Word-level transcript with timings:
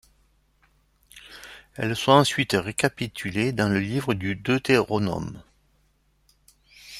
Elles 1.75 1.95
sont 1.95 2.13
ensuite 2.13 2.53
récapitulées 2.53 3.51
dans 3.51 3.69
le 3.69 3.79
livre 3.79 4.15
du 4.15 4.33
Deutéronome. 4.33 5.43